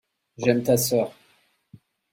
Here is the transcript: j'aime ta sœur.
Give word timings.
j'aime 0.35 0.63
ta 0.63 0.77
sœur. 0.77 1.13